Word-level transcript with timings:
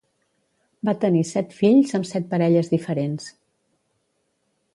Va 0.89 0.95
tenir 1.03 1.21
set 1.31 1.53
fills 1.57 1.93
amb 1.99 2.09
set 2.13 2.25
parelles 2.33 2.73
diferents. 2.75 3.29